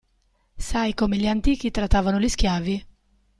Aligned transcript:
Sai 0.57 0.95
come 0.95 1.17
gli 1.17 1.27
antichi 1.27 1.69
trattavano 1.69 2.19
gli 2.19 2.27
schiavi? 2.27 2.85